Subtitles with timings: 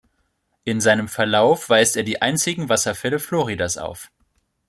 [0.63, 4.09] In seinem Verlauf weist er die einzigen Wasserfälle Floridas auf.